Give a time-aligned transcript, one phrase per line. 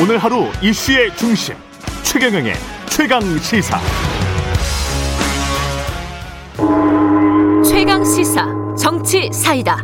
[0.00, 1.54] 오늘 하루 이슈의 중심
[2.02, 2.54] 최경영의
[2.86, 3.78] 최강 시사.
[7.62, 8.46] 최강 시사
[8.78, 9.76] 정치 사이다.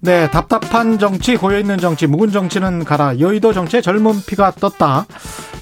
[0.00, 3.20] 네, 답답한 정치, 고여있는 정치, 묵은 정치는 가라.
[3.20, 5.04] 여의도 정치의 젊은 피가 떴다.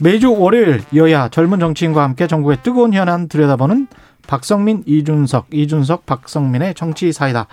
[0.01, 3.89] 매주 월요일 여야 젊은 정치인과 함께 전국의 뜨거운 현안 들여다보는
[4.27, 7.47] 박성민, 이준석, 이준석, 박성민의 정치 사이다.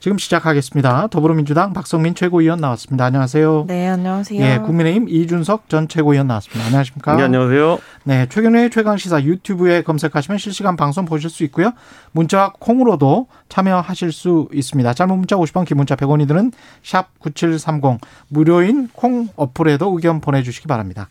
[0.00, 1.08] 지금 시작하겠습니다.
[1.08, 3.04] 더불어민주당 박성민 최고위원 나왔습니다.
[3.06, 3.64] 안녕하세요.
[3.66, 4.40] 네, 안녕하세요.
[4.40, 6.66] 예, 국민의힘 이준석 전 최고위원 나왔습니다.
[6.66, 7.16] 안녕하십니까?
[7.16, 7.78] 네, 안녕하세요.
[8.04, 11.72] 네, 최근의 최강 시사 유튜브에 검색하시면 실시간 방송 보실 수 있고요.
[12.12, 14.94] 문자와 콩으로도 참여하실 수 있습니다.
[14.94, 16.52] 짧은 문자 50원, 긴 문자 100원이 드는
[16.84, 21.08] 샵 9730 무료인 콩 어플에도 의견 보내 주시기 바랍니다.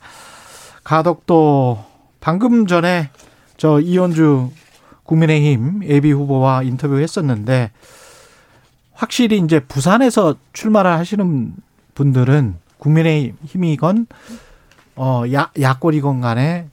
[0.86, 1.84] 가덕도
[2.22, 3.10] 방금 전에
[3.58, 4.50] 저 이현주
[5.08, 7.72] 국민의힘 예비 후보와 인터뷰했었는데
[8.94, 11.54] 확실히 이제 부산에서 출마를 하시는
[11.96, 14.08] 분들은 국민의힘이건
[14.96, 16.68] 어 야, 야권이건 간에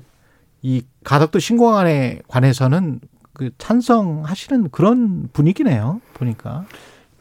[0.62, 3.00] 이 가덕도 신공항에 관해서는
[3.34, 6.00] 그 찬성하시는 그런 분위기네요.
[6.14, 6.64] 보니까.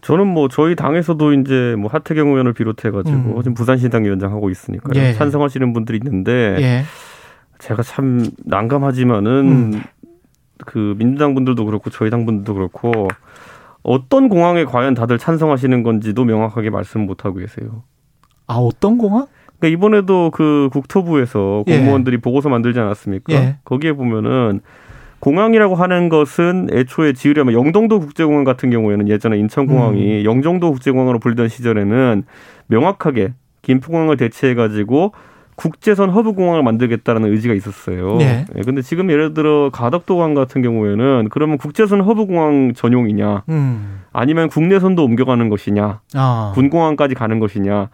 [0.02, 3.42] 저는 뭐 저희 당에서도 이제 뭐 하태경 의원을 비롯해 가지고 음.
[3.42, 5.02] 지금 부산시당 위원장 하고 있으니까요.
[5.02, 5.14] 예.
[5.14, 6.84] 찬성하시는 분들이 있는데 예.
[7.60, 9.84] 제가 참 난감하지만은 음.
[10.66, 13.08] 그 민주당 분들도 그렇고 저희 당 분들도 그렇고
[13.82, 17.84] 어떤 공항에 과연 다들 찬성하시는 건지도 명확하게 말씀 못 하고 계세요.
[18.48, 19.28] 아 어떤 공항?
[19.60, 21.78] 그러니까 이번에도 그 국토부에서 예.
[21.78, 23.34] 공무원들이 보고서 만들지 않았습니까?
[23.34, 23.58] 예.
[23.64, 24.62] 거기에 보면은
[25.20, 30.26] 공항이라고 하는 것은 애초에 지으려면 영동도 국제공항 같은 경우에는 예전에 인천공항이 음.
[30.26, 32.24] 영종도 국제공항으로 불리던 시절에는
[32.68, 35.14] 명확하게 김포공항을 대체해 가지고
[35.56, 38.18] 국제선 허브 공항을 만들겠다라는 의지가 있었어요.
[38.22, 38.46] 예.
[38.56, 44.02] 예, 근데 지금 예를 들어 가덕도공항 같은 경우에는 그러면 국제선 허브 공항 전용이냐 음.
[44.12, 46.52] 아니면 국내선도 옮겨가는 것이냐 아.
[46.56, 47.90] 군공항까지 가는 것이냐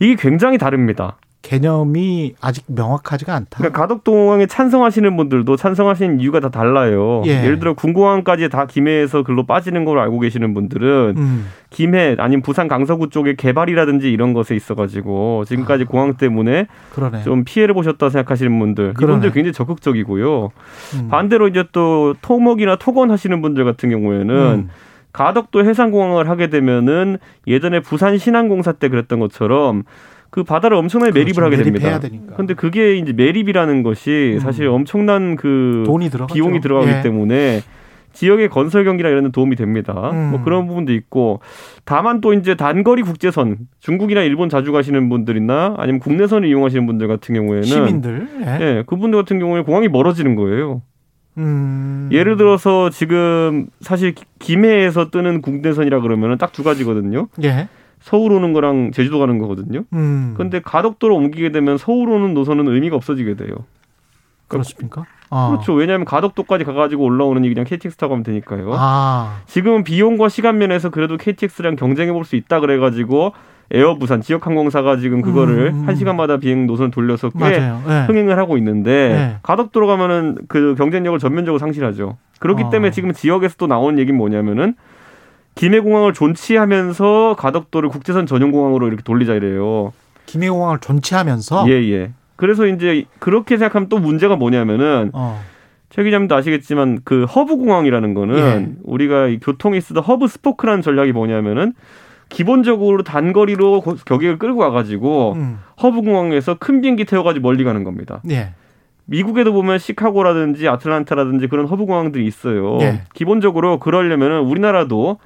[0.00, 1.16] 이게 굉장히 다릅니다.
[1.46, 3.58] 개념이 아직 명확하지가 않다.
[3.58, 7.22] 그러니까 가덕도공항에 찬성하시는 분들도 찬성하시는 이유가 다 달라요.
[7.24, 7.46] 예.
[7.46, 11.46] 를 들어 군공항까지 다 김해에서 글로 빠지는 걸로 알고 계시는 분들은 음.
[11.70, 15.86] 김해 아니면 부산 강서구 쪽의 개발이라든지 이런 것에 있어가지고 지금까지 아.
[15.86, 17.22] 공항 때문에 그러네.
[17.22, 19.12] 좀 피해를 보셨다 생각하시는 분들 그러네.
[19.12, 20.50] 이분들 굉장히 적극적이고요.
[20.94, 21.08] 음.
[21.08, 24.70] 반대로 이제 또 토목이나 토건 하시는 분들 같은 경우에는 음.
[25.12, 29.84] 가덕도 해상공항을 하게 되면은 예전에 부산 신항공사 때 그랬던 것처럼
[30.36, 31.46] 그 바다를 엄청나게 매립을 그렇죠.
[31.46, 32.36] 하게 됩니다.
[32.36, 34.40] 근데 그게 이제 매립이라는 것이 음.
[34.40, 36.34] 사실 엄청난 그 돈이 들어가죠.
[36.34, 37.00] 비용이 들어가기 예.
[37.00, 37.62] 때문에
[38.12, 40.10] 지역의 건설 경기나 이런 데 도움이 됩니다.
[40.12, 40.32] 음.
[40.32, 41.40] 뭐 그런 부분도 있고
[41.86, 47.34] 다만 또 이제 단거리 국제선 중국이나 일본 자주 가시는 분들이나 아니면 국내선을 이용하시는 분들 같은
[47.34, 48.28] 경우에는 시민들.
[48.44, 48.58] 예.
[48.60, 50.82] 예, 그분들 같은 경우에 공항이 멀어지는 거예요.
[51.38, 52.10] 음.
[52.12, 57.28] 예를 들어서 지금 사실 기- 김해에서 뜨는 국내선이라 그러면은 딱두 가지거든요.
[57.44, 57.68] 예.
[58.00, 59.84] 서울 오는 거랑 제주도 가는 거거든요.
[59.92, 60.34] 음.
[60.36, 63.50] 근데 가덕도로 옮기게 되면 서울 오는 노선은 의미가 없어지게 돼요.
[64.48, 65.04] 그렇습니까?
[65.30, 65.48] 아.
[65.50, 65.72] 그렇죠.
[65.72, 68.70] 왜냐하면 가덕도까지 가가지고 올라오는 이 그냥 KTX 타고 가면 되니까요.
[68.76, 69.40] 아.
[69.46, 73.32] 지금은 비용과 시간 면에서 그래도 KTX랑 경쟁해 볼 수 있다 그래가지고
[73.72, 75.88] 에어 부산 지역 항공사가 지금 그거를 음.
[75.88, 77.44] 한 시간마다 비행 노선을 돌려서 꽤.
[77.46, 78.04] 예.
[78.06, 79.36] 흥행을 하고 있는데 네.
[79.42, 82.16] 가덕도로 가면은 그 경쟁력을 전면적으로 상실하죠.
[82.38, 82.70] 그렇기 어.
[82.70, 84.74] 때문에 지금 지역에서 또 나오는 얘기는 뭐냐면은
[85.56, 89.92] 김해공항을 존치하면서 가덕도를 국제선 전용공항으로 이렇게 돌리자 이래요.
[90.26, 92.12] 김해공항을 존치하면서 예, 예.
[92.36, 95.40] 그래서 이제 그렇게 생각하면 또 문제가 뭐냐면은 어.
[95.88, 98.68] 최 기자님도 아시겠지만 그 허브 공항이라는 거는 예.
[98.84, 101.72] 우리가 이 교통에 쓰던 hub spoke라는 전략이 뭐냐면은
[102.28, 105.58] 기본적으로 단거리로 고- 격액을 끌고 와가지고 음.
[105.82, 108.20] 허브 공항에서 큰 비행기 태워가지고 멀리 가는 겁니다.
[108.28, 108.50] 예.
[109.06, 112.78] 미국에도 보면 시카고라든지 아틀란타라든지 그런 허브 공항들이 있어요.
[112.82, 113.02] 예.
[113.14, 115.18] 기본적으로 그러려면은 우리나라도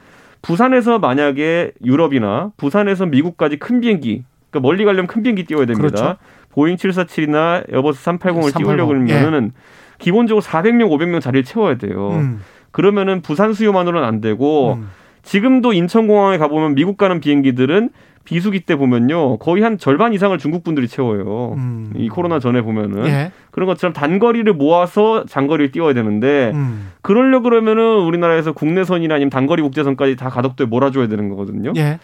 [0.42, 5.88] 부산에서 만약에 유럽이나 부산에서 미국까지 큰 비행기, 그러니까 멀리 가려면 큰 비행기 띄워야 됩니다.
[5.88, 6.16] 그렇죠.
[6.50, 9.52] 보잉 747이나 에어버스 380을 380, 띄우려고 그러면은
[9.98, 12.10] 기본적으로 400명, 500명 자리를 채워야 돼요.
[12.12, 12.40] 음.
[12.70, 14.88] 그러면은 부산 수요만으로는 안 되고 음.
[15.22, 17.90] 지금도 인천공항에 가보면 미국 가는 비행기들은
[18.24, 21.54] 비수기 때 보면요 거의 한 절반 이상을 중국 분들이 채워요.
[21.56, 21.92] 음.
[21.96, 23.32] 이 코로나 전에 보면은 예.
[23.50, 26.90] 그런 것처럼 단거리를 모아서 장거리를 띄워야 되는데 음.
[27.02, 31.72] 그러려 그러면은 우리나라에서 국내선이나 아니면 단거리 국제선까지 다 가덕도에 몰아줘야 되는 거거든요.
[31.76, 31.98] 예.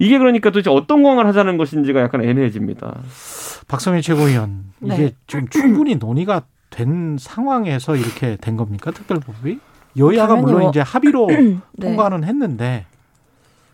[0.00, 2.98] 이게 그러니까 도대체 어떤 공항을 하자는 것인지가 약간 애매해집니다.
[3.68, 5.12] 박성일 최고위원 이게 네.
[5.26, 9.58] 지금 충분히 논의가 된 상황에서 이렇게 된 겁니까 특별법이?
[9.96, 11.58] 여야가 물론 뭐- 이제 합의로 네.
[11.80, 12.86] 통과는 했는데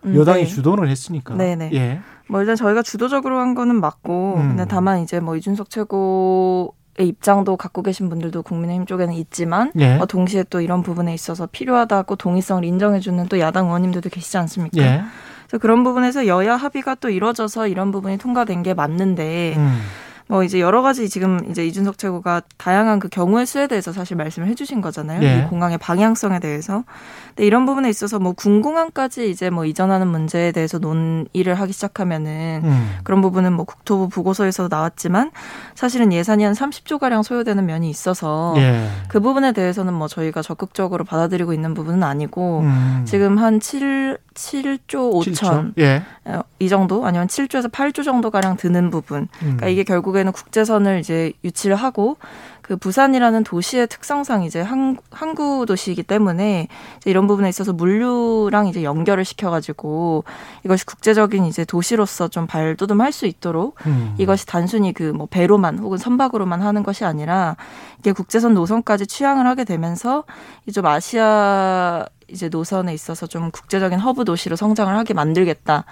[0.04, 0.46] 음, 여당이 네.
[0.46, 1.34] 주도를 했으니까.
[1.34, 1.70] 네네.
[1.74, 2.00] 예.
[2.28, 4.48] 뭐 일단 저희가 주도적으로 한 거는 맞고 음.
[4.48, 9.96] 근데 다만 이제 뭐 이준석 최고 입장도 갖고 계신 분들도 국민의힘 쪽에는 있지만 예.
[9.96, 14.80] 어, 동시에 또 이런 부분에 있어서 필요하다고 동의성을 인정해주는 또 야당 의원님들도 계시지 않습니까?
[14.80, 15.02] 예.
[15.46, 19.80] 그래서 그런 부분에서 여야 합의가 또 이루어져서 이런 부분이 통과된 게 맞는데 음.
[20.26, 24.48] 뭐 이제 여러 가지 지금 이제 이준석 최고가 다양한 그 경우의 수에 대해서 사실 말씀을
[24.48, 25.22] 해주신 거잖아요.
[25.22, 25.40] 예.
[25.40, 26.84] 이 공항의 방향성에 대해서.
[27.28, 32.90] 근데 이런 부분에 있어서 뭐 군공항까지 이제 뭐 이전하는 문제에 대해서 논의를 하기 시작하면은 음.
[33.04, 35.30] 그런 부분은 뭐 국토부 보고서에서도 나왔지만
[35.74, 38.88] 사실은 예산이 한 30조 가량 소요되는 면이 있어서 예.
[39.08, 43.02] 그 부분에 대해서는 뭐 저희가 적극적으로 받아들이고 있는 부분은 아니고 음.
[43.06, 45.74] 지금 한 7, 7조 5천 칠천.
[45.78, 46.02] 예.
[46.24, 49.22] 어, 이 정도 아니면 7조에서 8조 정도 가량 드는 부분.
[49.22, 49.28] 음.
[49.38, 52.16] 그러니까 이게 결국 에는 국제선을 이제 유치를 하고
[52.60, 58.82] 그 부산이라는 도시의 특성상 이제 항, 항구 도시이기 때문에 이제 이런 부분에 있어서 물류랑 이제
[58.82, 60.24] 연결을 시켜가지고
[60.64, 64.14] 이것이 국제적인 이제 도시로서 좀 발돋움할 수 있도록 음.
[64.18, 67.56] 이것이 단순히 그 뭐 배로만 혹은 선박으로만 하는 것이 아니라
[68.00, 70.24] 이게 국제선 노선까지 취항을 하게 되면서
[70.66, 75.84] 이좀 아시아 이제 노선에 있어서 좀 국제적인 허브 도시로 성장을 하게 만들겠다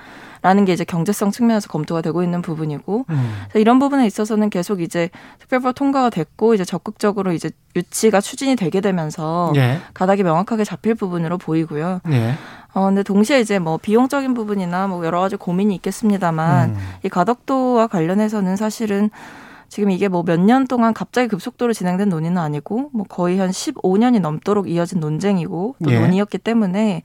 [0.43, 3.33] 라는 게 이제 경제성 측면에서 검토가 되고 있는 부분이고 음.
[3.55, 5.09] 이런 부분에 있어서는 계속 이제
[5.39, 9.79] 특별법 통과가 됐고 이제 적극적으로 이제 유치가 추진이 되게 되면서 예.
[9.95, 12.01] 가닥이 명확하게 잡힐 부분으로 보이고요.
[12.11, 12.35] 예.
[12.75, 16.77] 어 근데 동시에 이제 뭐 비용적인 부분이나 뭐 여러 가지 고민이 있겠습니다만 음.
[17.05, 19.11] 이 가덕도와 관련해서는 사실은
[19.69, 24.21] 지금 이게 뭐 몇 년 동안 갑자기 급속도로 진행된 논의는 아니고 뭐 거의 한 15년이
[24.21, 25.99] 넘도록 이어진 논쟁이고 또 예.
[26.01, 27.03] 논의였기 때문에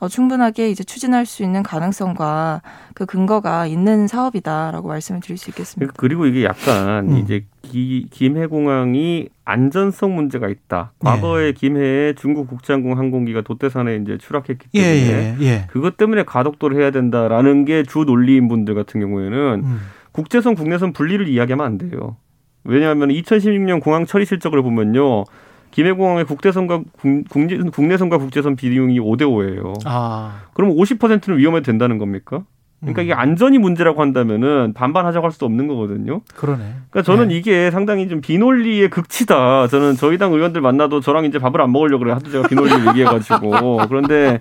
[0.00, 2.62] 어, 충분하게 이제 추진할 수 있는 가능성과
[2.94, 5.92] 그 근거가 있는 사업이다라고 말씀을 드릴 수 있겠습니다.
[5.96, 7.18] 그리고 이게 약간 음.
[7.18, 10.92] 이제 기, 김해공항이 안전성 문제가 있다.
[10.94, 11.04] 예.
[11.04, 15.66] 과거에 김해에 중국 국제항공 항공기가 도태산에 이제 추락했기 예, 때문에 예, 예.
[15.68, 19.80] 그것 때문에 가덕도를 해야 된다라는 게 주 논리인 분들 같은 경우에는 음.
[20.12, 22.16] 국제선 국내선 분리를 이야기하면 안 돼요.
[22.64, 25.24] 왜냐하면 2016년 공항 처리 실적을 보면요.
[25.70, 29.74] 김해공항의 국대선과 국- 국내, 국내 선과 국제선 비용이 5대 5예요.
[29.84, 30.42] 아.
[30.54, 32.42] 그럼 50%는 위험해도 된다는 겁니까?
[32.80, 33.04] 그러니까 음.
[33.06, 36.20] 이게 안전이 문제라고 한다면은 반반하자고 할 수도 없는 거거든요.
[36.36, 36.62] 그러네.
[36.90, 37.36] 그러니까 저는 네.
[37.36, 39.66] 이게 상당히 좀 비논리의 극치다.
[39.66, 42.14] 저는 저희 당 의원들 만나도 저랑 이제 밥을 안 먹으려고 그래요.
[42.14, 43.78] 하도 제가 비논리를 얘기해가지고.
[43.88, 44.38] 그런데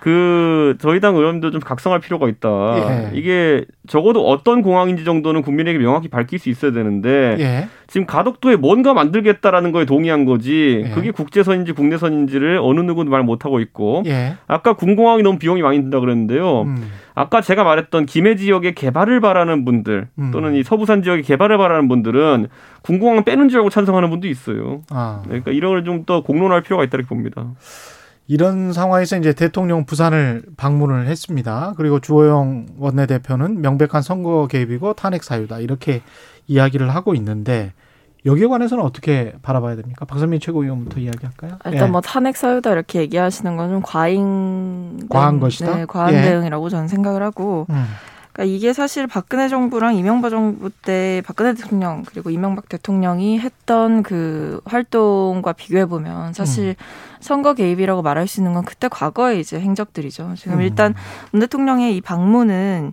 [0.00, 2.48] 그 저희 당 의원도 좀 각성할 필요가 있다.
[2.76, 3.10] 예.
[3.14, 7.68] 이게 적어도 어떤 공항인지 정도는 국민에게 명확히 밝힐 수 있어야 되는데 예.
[7.86, 10.84] 지금 가덕도에 뭔가 만들겠다라는 거에 동의한 거지.
[10.86, 10.90] 예.
[10.90, 14.02] 그게 국제선인지 국내선인지를 어느 누구도 말 못하고 있고.
[14.06, 14.34] 예.
[14.46, 16.62] 아까 군공항이 너무 비용이 많이 든다 그랬는데요.
[16.62, 16.90] 음.
[17.14, 20.30] 아까 제가 말했던 김해 지역의 개발을 바라는 분들 음.
[20.32, 22.48] 또는 이 서부산 지역의 개발을 바라는 분들은
[22.82, 24.82] 군공항 빼는 줄 알고 찬성하는 분도 있어요.
[24.90, 25.22] 아.
[25.24, 27.46] 그러니까 이런 걸 좀 더 공론할 필요가 있다고 봅니다.
[28.28, 31.74] 이런 상황에서 이제 대통령 부산을 방문을 했습니다.
[31.76, 36.02] 그리고 주호영 원내대표는 명백한 선거 개입이고 탄핵 사유다 이렇게
[36.48, 37.72] 이야기를 하고 있는데
[38.24, 40.04] 여기에 관해서는 어떻게 바라봐야 됩니까?
[40.04, 41.58] 박선민 최고위원부터 이야기할까요?
[41.66, 41.90] 일단 예.
[41.92, 45.76] 뭐 탄핵 사유다 이렇게 얘기하시는 건 좀 과잉 과한 것이다?
[45.76, 46.22] 네, 과한 예.
[46.22, 47.84] 대응이라고 저는 생각을 하고 음.
[48.36, 54.60] 그러니까 이게 사실 박근혜 정부랑 이명박 정부 때 박근혜 대통령 그리고 이명박 대통령이 했던 그
[54.66, 56.76] 활동과 비교해 보면 사실
[57.20, 60.34] 선거 개입이라고 말할 수 있는 건 그때 과거의 이제 행적들이죠.
[60.36, 60.60] 지금 음.
[60.60, 60.94] 일단
[61.32, 62.92] 문 대통령의 이 방문은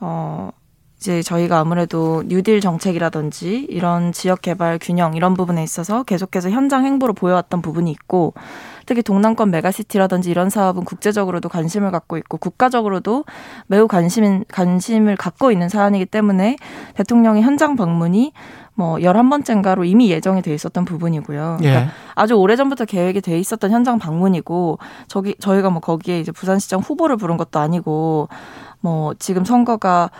[0.00, 0.50] 어
[0.96, 7.14] 이제 저희가 아무래도 뉴딜 정책이라든지 이런 지역 개발 균형 이런 부분에 있어서 계속해서 현장 행보로
[7.14, 8.34] 보여왔던 부분이 있고
[8.90, 13.24] 특히 동남권 메가시티라든지 이런 사업은 국제적으로도 관심을 갖고 있고 국가적으로도
[13.68, 16.56] 매우 관심 관심을 갖고 있는 사안이기 때문에
[16.94, 18.32] 대통령의 현장 방문이
[18.74, 21.58] 뭐 11번째인가로 이미 예정이 돼 있었던 부분이고요.
[21.60, 21.88] 그러니까 예.
[22.16, 27.36] 아주 오래전부터 계획이 돼 있었던 현장 방문이고 저기 저희가 뭐 거기에 이제 부산시장 후보를 부른
[27.36, 28.28] 것도 아니고
[28.80, 30.10] 뭐 지금 선거가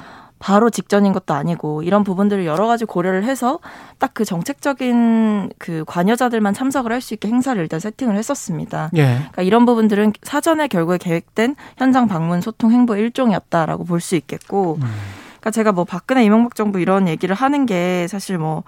[0.41, 3.61] 바로 직전인 것도 아니고 이런 부분들을 여러 가지 고려를 해서
[3.99, 8.91] 딱 그 정책적인 그 관여자들만 참석을 할 수 있게 행사를 일단 세팅을 했었습니다.
[8.97, 9.05] 예.
[9.17, 14.91] 그러니까 이런 부분들은 사전에 결국에 계획된 현장 방문 소통 행보의 일종이었다라고 볼 수 있겠고 음.
[15.41, 18.65] 그러니까 제가 뭐 박근혜 이명박 정부 이런 얘기를 하는 게 사실 뭐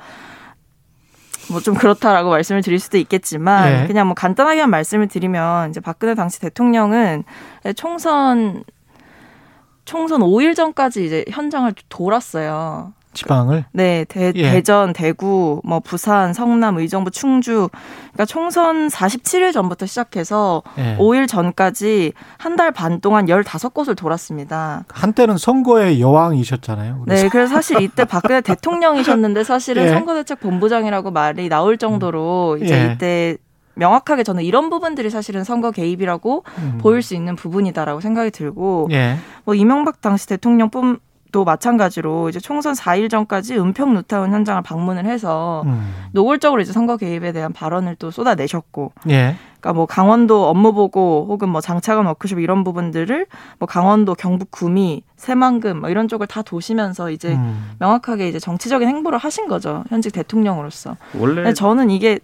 [1.50, 3.86] 뭐 좀 그렇다라고 말씀을 드릴 수도 있겠지만 네.
[3.88, 7.24] 그냥 뭐 간단하게만 말씀을 드리면 이제 박근혜 당시 대통령은
[7.76, 8.62] 총선
[9.84, 12.92] 총선 5일 전까지 이제 현장을 돌았어요.
[13.14, 14.52] 지방을 네, 대, 예.
[14.52, 17.68] 대전, 대구, 뭐 부산, 성남, 의정부, 충주.
[18.12, 20.96] 그러니까 총선 47일 전부터 시작해서 예.
[20.98, 24.84] 5일 전까지 한 달 반 동안 15곳을 돌았습니다.
[24.88, 27.02] 한때는 선거의 여왕이셨잖아요.
[27.04, 29.88] 그래서 네, 그래서 사실 이때 박근혜 대통령이셨는데 사실은 예.
[29.90, 32.92] 선거대책 본부장이라고 말이 나올 정도로 이제 예.
[32.94, 33.36] 이때
[33.74, 36.78] 명확하게 저는 이런 부분들이 사실은 선거 개입이라고 음.
[36.80, 39.16] 보일 수 있는 부분이다라고 생각이 들고 예.
[39.44, 40.98] 뭐 이명박 당시 대통령뿐
[41.32, 45.90] 도 마찬가지로 이제 총선 4일 전까지 은평 루타운 현장을 방문을 해서 음.
[46.12, 49.36] 노골적으로 이제 선거 개입에 대한 발언을 또 쏟아내셨고, 예.
[49.58, 53.26] 그러니까 뭐 강원도 업무 보고 혹은 뭐 장차관 워크숍 이런 부분들을
[53.58, 57.70] 뭐 강원도 경북 구미 새만금 뭐 이런 쪽을 다 도시면서 이제 음.
[57.78, 60.96] 명확하게 이제 정치적인 행보를 하신 거죠 현직 대통령으로서.
[61.16, 62.18] 원래 근데 저는 이게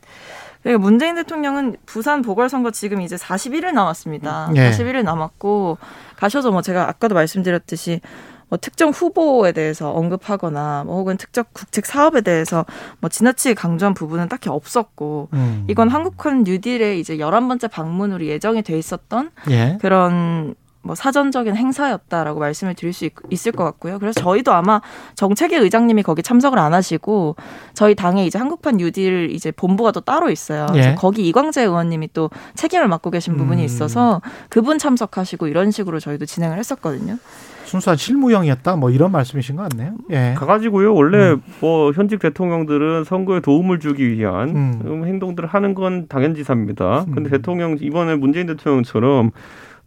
[0.63, 4.51] 그러니까 문재인 대통령은 부산 보궐선거 지금 이제 41일 남았습니다.
[4.57, 4.71] 예.
[4.71, 5.79] 41일 남았고
[6.17, 8.01] 가셔서 뭐 제가 아까도 말씀드렸듯이
[8.49, 12.65] 뭐 특정 후보에 대해서 언급하거나 뭐 혹은 특정 국책 사업에 대해서
[13.01, 15.67] 뭐 지나치게 강조한 부분은 딱히 없었고 음.
[15.69, 19.79] 이건 한국판 뉴딜의 이제 11번째 방문으로 예정이 돼 있었던 예.
[19.81, 20.55] 그런
[20.89, 23.99] 뭐 사전적인 행사였다라고 말씀을 드릴 수 있, 을 것 같고요.
[23.99, 24.81] 그래서 저희도 아마
[25.17, 27.37] 정책위 의장님이 거기 참석을 안 하시고
[27.75, 30.65] 저희 당에 이제 한국판 뉴딜 이제 본부가 또 따로 있어요.
[30.71, 30.95] 그래서 예.
[30.95, 33.65] 거기 이광재 의원님이 또 책임을 맡고 계신 부분이 음.
[33.67, 37.19] 있어서 그분 참석하시고 이런 식으로 저희도 진행을 했었거든요.
[37.67, 38.77] 순수한 실무형이었다.
[38.77, 39.93] 뭐 이런 말씀이신 것 같네요.
[40.11, 40.35] 예.
[40.39, 40.95] 가가지고요.
[40.95, 44.81] 원래 뭐 현직 대통령들은 선거에 도움을 주기 위한 음.
[44.87, 47.05] 음, 행동들을 하는 건 당연지사입니다.
[47.13, 47.31] 근데 음.
[47.31, 49.33] 대통령 이번에 문재인 대통령처럼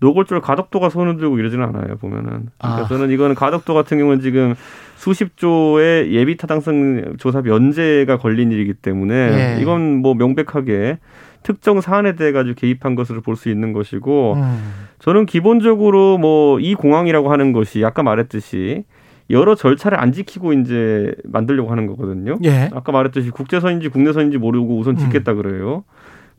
[0.02, 1.96] 노골적으로 가덕도가 손을 들고 이러지는 않아요.
[1.98, 2.50] 보면은.
[2.58, 2.88] 그러니까 아.
[2.88, 4.56] 저는 이거는 가덕도 같은 경우는 지금
[4.96, 9.14] 수십 조의 예비 타당성 조사 면제가 걸린 일이기 때문에
[9.58, 9.62] 예.
[9.62, 10.98] 이건 뭐 명백하게
[11.44, 14.62] 특정 사안에 대해 가지고 개입한 것으로 볼 수 있는 것이고 음.
[15.00, 18.84] 저는 기본적으로 뭐 이 공항이라고 하는 것이 아까 말했듯이
[19.30, 22.38] 여러 절차를 안 지키고 이제 만들려고 하는 거거든요.
[22.44, 22.70] 예.
[22.74, 25.84] 아까 말했듯이 국제선인지 국내선인지 모르고 우선 짓겠다 그래요.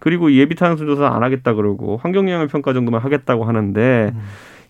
[0.02, 4.20] 그리고 예비 타당성 조사 안 하겠다 그러고 환경 영향 평가 정도만 하겠다고 하는데 음.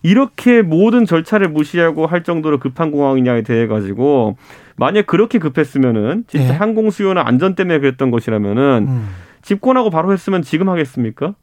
[0.03, 4.37] 이렇게 모든 절차를 무시하고 할 정도로 급한 공항이냐에 대해 가지고
[4.75, 6.57] 만약 그렇게 급했으면은 진짜 예.
[6.57, 9.09] 항공 수요나 안전 때문에 그랬던 것이라면은 음.
[9.41, 11.33] 집권하고 바로 했으면 지금 하겠습니까?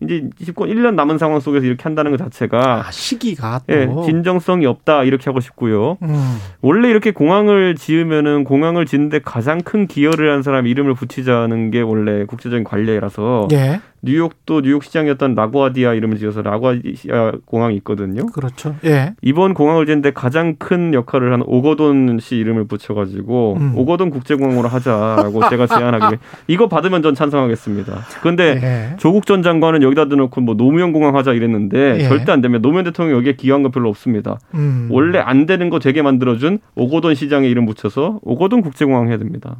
[0.00, 3.74] 이제 집권 1년 남은 상황 속에서 이렇게 한다는 것 자체가 아, 시기가 또.
[3.74, 5.98] 예, 진정성이 없다 이렇게 하고 싶고요.
[6.02, 6.38] 음.
[6.60, 12.24] 원래 이렇게 공항을 지으면은 공항을 짓는데 가장 큰 기여를 한 사람 이름을 붙이자는 게 원래
[12.26, 13.80] 국제적인 관례라서 예.
[14.02, 18.26] 뉴욕도 뉴욕 시장이었던 라구아디아 이름을 지어서 라구아디아 공항이 있거든요.
[18.26, 18.76] 그렇죠.
[18.84, 19.14] 예.
[19.22, 23.72] 이번 공항을 짓는데 가장 큰 역할을 한 오거돈 씨 이름을 붙여가지고 음.
[23.76, 28.04] 오거돈 국제공항으로 하자라고 제가 제안하기를 이거 받으면 전 찬성하겠습니다.
[28.20, 28.96] 그런데 예.
[28.98, 32.08] 조국 전 장관은 여기다 넣고 뭐 노무현 공항 하자 이랬는데 예.
[32.08, 32.62] 절대 안 됩니다.
[32.62, 34.38] 노무현 대통령 여기에 기여한 거 별로 없습니다.
[34.54, 34.88] 음.
[34.90, 39.56] 원래 안 되는 거 되게 만들어준 오거돈 시장의 이름 붙여서 오거돈 국제공항 해야 됩니다.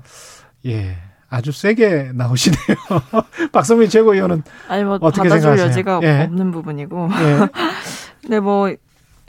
[0.67, 0.97] 예.
[1.31, 2.59] 아주 세게 나오시네요.
[3.53, 5.67] 박성민 최고위원은 아니 뭐 어떻게 받아줄 생각하세요?
[5.67, 6.25] 여지가 예.
[6.25, 7.09] 없는 부분이고.
[7.21, 7.49] 예.
[8.23, 8.73] 근데 뭐,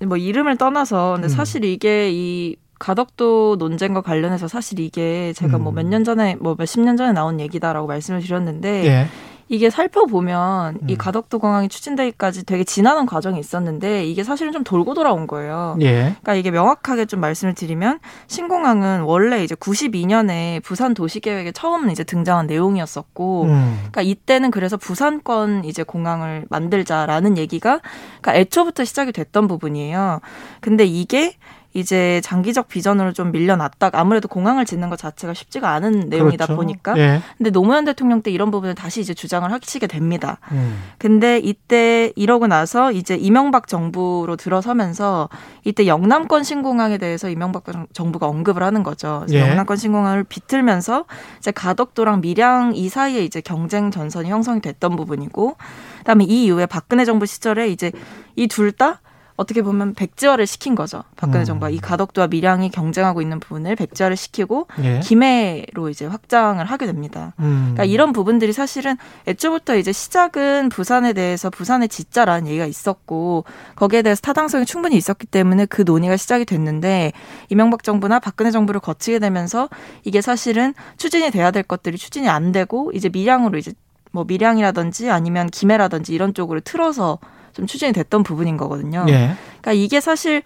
[0.06, 1.30] 뭐 이름을 떠나서 근데 음.
[1.30, 5.76] 사실 이게 이 가덕도 논쟁과 관련해서 사실 이게 제가 뭐 음.
[5.76, 9.08] 몇년 전에 뭐 몇 십 년 전에 나온 얘기다라고 말씀을 드렸는데 예.
[9.50, 10.98] 이게 살펴보면 이 음.
[10.98, 15.76] 가덕도 공항이 추진되기까지 되게 지나는 과정이 있었는데 이게 사실은 좀 돌고 돌아온 거예요.
[15.82, 16.02] 예.
[16.22, 22.46] 그러니까 이게 명확하게 좀 말씀을 드리면 신공항은 원래 이제 92년에 부산 도시계획에 처음 이제 등장한
[22.46, 23.76] 내용이었었고 음.
[23.78, 27.82] 그러니까 이때는 그래서 부산권 이제 공항을 만들자라는 얘기가
[28.22, 30.20] 그러니까 애초부터 시작이 됐던 부분이에요.
[30.62, 31.34] 근데 이게
[31.74, 36.56] 이제 장기적 비전으로 좀 밀려났다가 아무래도 공항을 짓는 것 자체가 쉽지가 않은 내용이다 그렇죠.
[36.60, 37.22] 보니까 예.
[37.38, 40.40] 근데 노무현 대통령 때 이런 부분을 다시 이제 주장을 하시게 됩니다.
[40.52, 40.82] 음.
[40.98, 45.30] 근데 이때 이러고 나서 이제 이명박 정부로 들어서면서
[45.64, 49.26] 이때 영남권 신공항에 대해서 이명박 정부가 언급을 하는 거죠.
[49.32, 49.40] 예.
[49.42, 51.06] 영남권 신공항을 비틀면서
[51.38, 55.56] 이제 가덕도랑 밀양 이 사이에 이제 경쟁 전선이 형성이 됐던 부분이고
[56.00, 57.92] 그다음에 이 이후에 박근혜 정부 시절에 이제
[58.36, 59.02] 이 둘 다
[59.40, 61.06] 어떻게 보면 백지화를 시킨 거죠.
[61.16, 61.46] 박근혜 음.
[61.46, 65.00] 정부가 이 가덕도와 밀양이 경쟁하고 있는 부분을 백지화를 시키고 예.
[65.00, 67.34] 김해로 이제 확장을 하게 됩니다.
[67.40, 67.72] 음.
[67.72, 73.46] 그러니까 이런 부분들이 사실은 애초부터 이제 시작은 부산에 대해서 부산의 짓자라는 얘기가 있었고
[73.78, 77.14] 거기에 대해서 타당성이 충분히 있었기 때문에 그 논의가 시작이 됐는데
[77.48, 79.70] 이명박 정부나 박근혜 정부를 거치게 되면서
[80.04, 83.72] 이게 사실은 추진이 돼야 될 것들이 추진이 안 되고 이제 밀양으로 이제
[84.12, 87.20] 뭐 밀양이라든지 아니면 김해라든지 이런 쪽으로 틀어서
[87.54, 89.06] 좀 추진이 됐던 부분인 거거든요.
[89.10, 89.36] 예.
[89.62, 90.44] 그러니까 이게 사실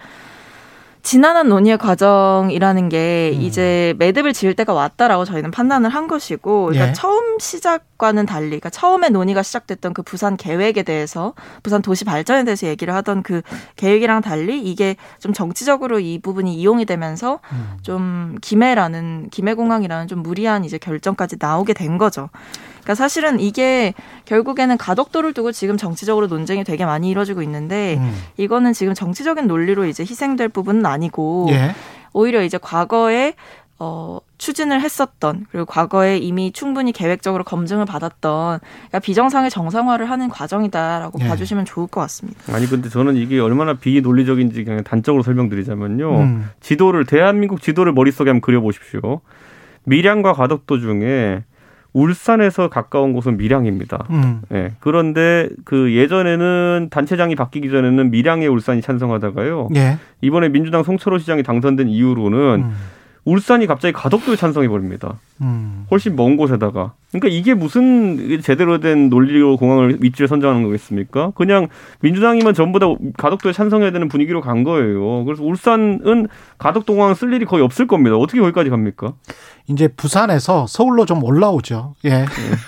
[1.03, 3.41] 지난한 논의의 과정이라는 게 음.
[3.41, 6.93] 이제 매듭을 지을 때가 왔다라고 저희는 판단을 한 것이고, 그러니까 예.
[6.93, 12.67] 처음 시작과는 달리, 그러니까 처음에 논의가 시작됐던 그 부산 계획에 대해서, 부산 도시 발전에 대해서
[12.67, 13.41] 얘기를 하던 그
[13.75, 17.77] 계획이랑 달리 이게 좀 정치적으로 이 부분이 이용이 되면서 음.
[17.81, 22.29] 좀 김해라는 김해공항이라는 좀 무리한 이제 결정까지 나오게 된 거죠.
[22.83, 23.93] 그러니까 사실은 이게
[24.25, 28.13] 결국에는 가덕도를 두고 지금 정치적으로 논쟁이 되게 많이 이루어지고 있는데 음.
[28.37, 31.73] 이거는 지금 정치적인 논리로 이제 희생될 부분은 아니고 예.
[32.11, 33.33] 오히려 이제 과거에
[33.79, 41.19] 어, 추진을 했었던 그리고 과거에 이미 충분히 계획적으로 검증을 받았던 그러니까 비정상의 정상화를 하는 과정이다라고
[41.21, 41.27] 예.
[41.27, 42.55] 봐주시면 좋을 것 같습니다.
[42.55, 46.17] 아니 근데 저는 이게 얼마나 비논리적인지 그냥 단적으로 설명드리자면요.
[46.17, 46.49] 음.
[46.61, 49.21] 지도를 대한민국 지도를 머릿속에 한번 그려보십시오.
[49.85, 51.43] 밀양과 가덕도 중에
[51.93, 54.07] 울산에서 가까운 곳은 밀양입니다.
[54.09, 54.41] 음.
[54.51, 54.71] 예.
[54.79, 59.69] 그런데 그 예전에는 단체장이 바뀌기 전에는 밀양에 울산이 찬성하다가요.
[59.75, 59.97] 예.
[60.21, 62.75] 이번에 민주당 송철호 시장이 당선된 이후로는 음.
[63.25, 65.17] 울산이 갑자기 가덕도에 찬성해 버립니다.
[65.41, 65.85] 음.
[65.89, 66.93] 훨씬 먼 곳에다가.
[67.11, 71.31] 그러니까 이게 무슨 제대로 된 논리로 공항을 위치를 선정하는 거겠습니까?
[71.35, 71.67] 그냥
[72.01, 72.87] 민주당이면 전부 다
[73.17, 75.23] 가덕도에 찬성해야 되는 분위기로 간 거예요.
[75.23, 76.27] 그래서 울산은
[76.57, 78.17] 가덕도 공항 쓸 일이 거의 없을 겁니다.
[78.17, 79.13] 어떻게 거기까지 갑니까?
[79.67, 81.95] 이제 부산에서 서울로 좀 올라오죠.
[82.05, 82.25] 예.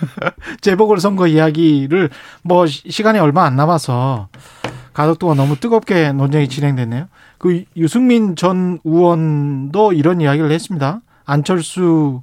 [0.62, 2.10] 재보궐 선거 이야기를
[2.44, 4.30] 뭐 시- 시간이 얼마 안 남아서
[4.94, 7.08] 가덕도가 너무 뜨겁게 논쟁이 진행됐네요.
[7.38, 11.02] 그 유승민 전 의원도 이런 이야기를 했습니다.
[11.26, 12.22] 안철수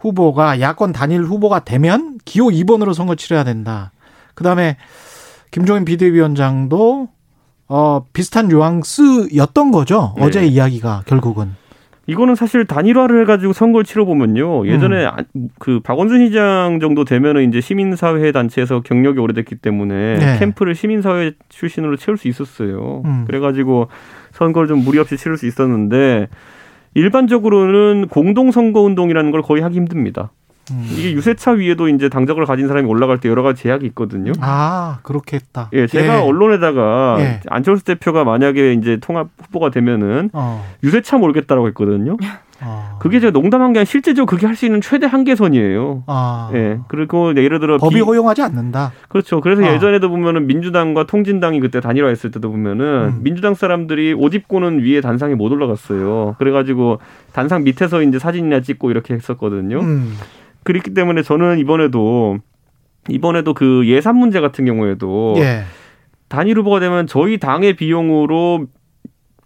[0.00, 3.92] 후보가 야권 단일 후보가 되면 기호 2번으로 선거 치러야 된다.
[4.34, 4.76] 그다음에
[5.50, 7.08] 김종인 비대위원장도
[7.68, 10.14] 어 비슷한 뉘앙스였던 거죠.
[10.16, 10.24] 네.
[10.24, 11.54] 어제 이야기가 결국은.
[12.08, 14.66] 이거는 사실 단일화를 해가지고 선거를 치러 보면요.
[14.66, 15.10] 예전에 음.
[15.12, 15.26] 안-
[15.58, 20.38] 그 박원순 시장 정도 되면은 이제 시민사회 단체에서 경력이 오래됐기 때문에 네.
[20.38, 23.02] 캠프를 시민사회 출신으로 채울 수 있었어요.
[23.04, 23.24] 음.
[23.26, 23.88] 그래가지고
[24.32, 26.28] 선거를 좀 무리 없이 치를 수 있었는데
[26.94, 30.32] 일반적으로는 공동 선거 운동이라는 걸 거의 하기 힘듭니다.
[30.72, 30.86] 음.
[30.90, 34.32] 이게 유세차 위에도 이제 당적을 가진 사람이 올라갈 때 여러 가지 제약이 있거든요.
[34.40, 35.70] 아, 그렇겠다.
[35.72, 37.40] 예, 제가 언론에다가 예.
[37.48, 40.64] 안철수 대표가 만약에 이제 통합 후보가 되면은 어.
[40.82, 42.16] 유세차 몰겠다라고 했거든요.
[42.60, 42.96] 어.
[42.98, 46.02] 그게 제가 농담한 게 아니라 실제적으로 그게 할 수 있는 최대 한계선이에요.
[46.08, 46.50] 아.
[46.54, 46.80] 예.
[46.88, 48.90] 그리고 예를 들어 법이 비- 허용하지 않는다.
[49.08, 49.40] 그렇죠.
[49.40, 49.72] 그래서 아.
[49.72, 52.84] 예전에도 보면은 민주당과 통진당이 그때 단일화했을 때도 보면은
[53.18, 53.20] 음.
[53.22, 56.34] 민주당 사람들이 옷 입고는 위에 단상에 못 올라갔어요.
[56.40, 56.98] 그래가지고
[57.32, 59.78] 단상 밑에서 이제 사진이나 찍고 이렇게 했었거든요.
[59.78, 60.14] 음.
[60.68, 62.36] 그렇기 때문에 저는 이번에도
[63.08, 65.62] 이번에도 그 예산 문제 같은 경우에도 예.
[66.28, 68.66] 단일 후보가 되면 저희 당의 비용으로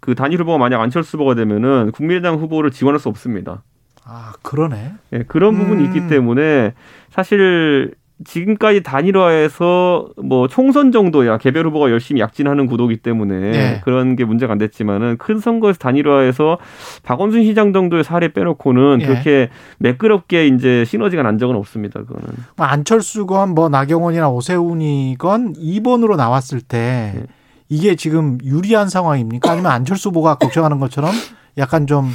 [0.01, 3.63] 그 단일 후보가 만약 안철수 후보가 되면은 국민의당 후보를 지원할 수 없습니다.
[4.03, 4.95] 아, 그러네.
[5.13, 5.85] 예, 그런 부분이 음.
[5.85, 6.73] 있기 때문에
[7.09, 7.93] 사실
[8.25, 13.81] 지금까지 단일화해서 뭐 총선 정도야 개별 후보가 열심히 약진하는 구도기 때문에 네.
[13.83, 16.57] 그런 게 문제가 안 됐지만은 큰 선거에서 단일화해서
[17.03, 19.05] 박원순 시장 정도의 사례 빼놓고는 예.
[19.05, 22.01] 그렇게 매끄럽게 이제 시너지가 난 적은 없습니다.
[22.01, 22.27] 그거는.
[22.55, 27.23] 뭐 안철수건 뭐 나경원이나 오세훈이건 2번으로 나왔을 때 네.
[27.69, 29.51] 이게 지금 유리한 상황입니까?
[29.51, 31.11] 아니면 안철수 후보가 걱정하는 것처럼
[31.57, 32.09] 약간 좀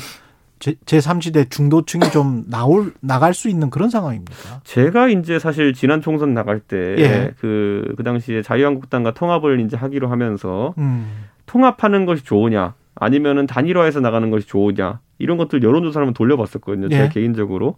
[0.58, 4.60] 제, 제3지대 중도층이 좀 나올 나갈 수 있는 그런 상황입니까?
[4.64, 7.32] 제가 이제 사실 지난 총선 나갈 때 예.
[7.40, 11.24] 그, 그 당시에 자유한국당과 통합을 이제 하기로 하면서 음.
[11.46, 16.88] 통합하는 것이 좋으냐 아니면은 단일화해서 나가는 것이 좋으냐 이런 것들 여론조사 한번 돌려봤었거든요.
[16.88, 17.08] 제가 예.
[17.08, 17.76] 개인적으로.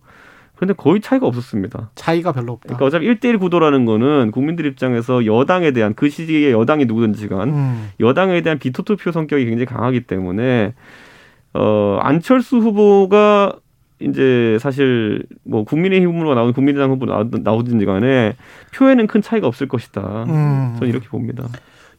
[0.57, 1.91] 그런데 거의 차이가 없었습니다.
[1.95, 2.67] 차이가 별로 없다.
[2.67, 7.89] 그러니까 어차피 1대1 구도라는 거는 국민들 입장에서 여당에 대한 그 시기에 여당이 누구든지 간 음.
[7.99, 10.75] 여당에 대한 비토투표 성격이 굉장히 강하기 때문에
[11.55, 13.55] 어 안철수 후보가
[14.01, 18.35] 이제 사실 뭐 국민의힘으로 나오든 국민의당 후보로 나오든, 나오든지 간에
[18.75, 20.25] 표에는 큰 차이가 없을 것이다.
[20.29, 20.77] 음.
[20.79, 21.45] 저는 이렇게 봅니다.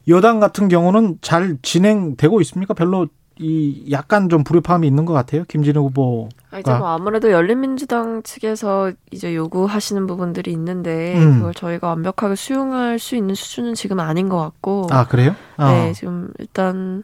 [0.08, 2.74] 여당 같은 경우는 잘 진행되고 있습니까?
[2.74, 5.44] 별로 이 약간 좀 불협화음이 있는 것 같아요.
[5.48, 6.30] 김진애 후보.
[6.52, 11.38] 아, 이제 뭐 아무래도 열린민주당 측에서 이제 요구하시는 부분들이 있는데 음.
[11.38, 15.36] 그걸 저희가 완벽하게 수용할 수 있는 수준은 지금 아닌 것 같고 아 그래요?
[15.58, 15.66] 어.
[15.66, 17.04] 네 지금 일단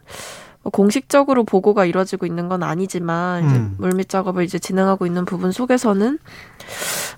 [0.64, 3.74] 공식적으로 보고가 이루어지고 있는 건 아니지만 음.
[3.78, 6.18] 물밑 작업을 이제 진행하고 있는 부분 속에서는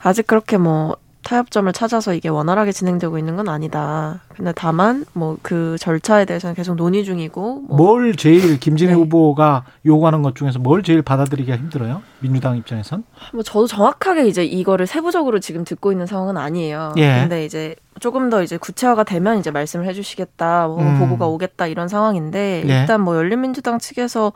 [0.03, 0.97] 아직 그렇게 뭐
[1.31, 4.21] 타협점을 찾아서 이게 원활하게 진행되고 있는 건 아니다.
[4.35, 8.99] 근데 다만 뭐 그 절차에 대해서는 계속 논의 중이고 뭐 뭘 제일 김진애 네.
[8.99, 12.03] 후보가 요구하는 것 중에서 뭘 제일 받아들이기가 힘들어요?
[12.19, 13.05] 민주당 입장에선?
[13.33, 16.95] 뭐 저도 정확하게 이제 이거를 세부적으로 지금 듣고 있는 상황은 아니에요.
[16.97, 17.21] 예.
[17.21, 20.99] 근데 이제 조금 더 이제 구체화가 되면 이제 말씀을 해주시겠다, 뭐 음.
[20.99, 22.81] 보고가 오겠다 이런 상황인데 예.
[22.81, 24.33] 일단 뭐 열린민주당 측에서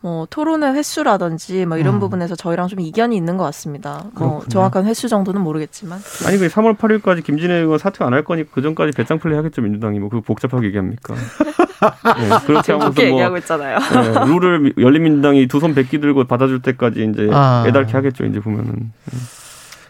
[0.00, 2.00] 뭐 토론의 횟수라든지 뭐 이런 음.
[2.00, 4.04] 부분에서 저희랑 좀 이견이 있는 것 같습니다.
[4.04, 4.48] 뭐 그렇군요.
[4.48, 8.62] 정확한 횟수 정도는 모르겠지만 아니 그 3월 8일까지 김진애 의원 사퇴 안 할 거니까 그
[8.62, 11.14] 전까지 배짱 플레이 하겠죠 민주당이 뭐 그 복잡하게 얘기합니까?
[12.18, 13.78] 네, 그렇게 그렇게 뭐 얘기하고 있잖아요.
[13.78, 17.64] 네, 룰을 열린민주당이 두손 뱉기 들고 받아줄 때까지 이제 아.
[17.66, 18.92] 애달게 하겠죠 이제 보면은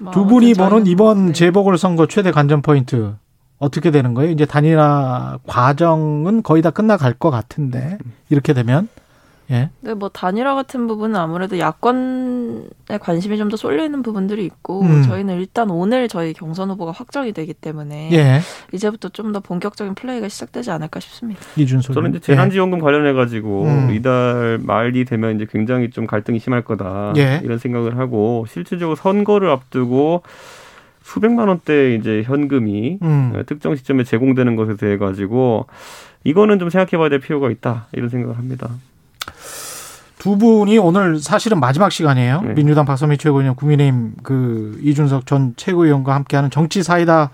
[0.01, 1.33] 뭐 두 분이 보는 이번 네.
[1.33, 3.15] 재보궐선거 최대 관전 포인트
[3.59, 4.31] 어떻게 되는 거예요?
[4.31, 7.99] 이제 단일화 과정은 거의 다 끝나갈 것 같은데
[8.31, 8.89] 이렇게 되면
[9.51, 9.71] 예.
[9.81, 15.03] 근데 뭐 단일화 같은 부분은 아무래도 야권에 관심이 좀 더 쏠려 있는 부분들이 있고 음.
[15.05, 18.41] 저희는 일단 오늘 저희 경선 후보가 확정이 되기 때문에 예.
[18.73, 21.41] 이제부터 좀 더 본격적인 플레이가 시작되지 않을까 싶습니다.
[21.57, 21.95] 이준석.
[21.95, 23.91] 저는 이제 재난지원금 관련해 가지고 음.
[23.95, 27.41] 이달 말이 되면 이제 굉장히 좀 갈등이 심할 거다 예.
[27.43, 30.23] 이런 생각을 하고 실질적으로 선거를 앞두고
[31.03, 33.33] 수백만 원대 이제 현금이 음.
[33.35, 35.67] 어, 특정 시점에 제공되는 것에 대해 가지고
[36.25, 38.69] 이거는 좀 생각해봐야 될 필요가 있다 이런 생각을 합니다.
[40.19, 42.43] 두 분이 오늘 사실은 마지막 시간이에요.
[42.43, 42.55] 네.
[42.55, 47.31] 민주당 박선미 최고위원, 국민의힘 그 이준석 전 최고위원과 함께하는 정치 사이다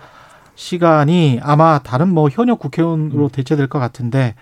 [0.57, 4.35] 시간이 아마 다른 뭐 현역 국회의원으로 대체될 것 같은데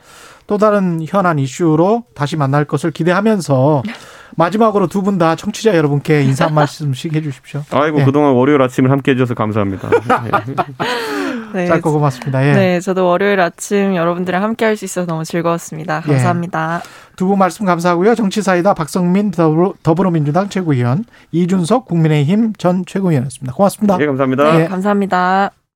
[0.46, 3.82] 또 다른 현안 이슈로 다시 만날 것을 기대하면서
[4.36, 7.64] 마지막으로 두 분 다 청취자 여러분께 인사 한 말씀씩 해주십시오.
[7.72, 8.06] 아이고 네.
[8.06, 9.90] 그동안 월요일 아침을 함께 해 주셔서 감사합니다.
[11.54, 11.62] 네.
[11.62, 12.46] 네, 짧고 고맙습니다.
[12.48, 12.54] 예.
[12.54, 16.02] 네, 저도 월요일 아침 여러분들이랑 함께 할 수 있어서 너무 즐거웠습니다.
[16.08, 16.12] 예.
[16.12, 16.82] 감사합니다.
[17.16, 18.16] 두분 말씀 감사하고요.
[18.16, 23.54] 정치사이다 박성민 더불어, 더불어민주당 최고위원, 이준석 국민의힘 전 최고위원이었습니다.
[23.54, 23.98] 고맙습니다.
[24.02, 24.62] 예, 감사합니다.
[24.62, 24.66] 예.
[24.66, 25.52] 감사합니다.